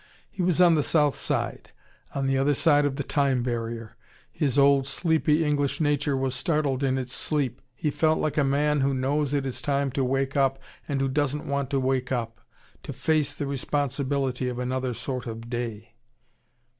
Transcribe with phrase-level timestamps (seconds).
[0.31, 1.69] He was on the south side.
[2.15, 3.97] On the other side of the time barrier.
[4.31, 7.61] His old, sleepy English nature was startled in its sleep.
[7.75, 11.07] He felt like a man who knows it is time to wake up, and who
[11.07, 12.41] doesn't want to wake up,
[12.81, 15.93] to face the responsibility of another sort of day.